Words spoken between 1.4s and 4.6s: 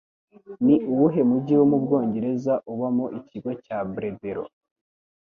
wo mu Bwongereza ubamo ikigo cya Bredero?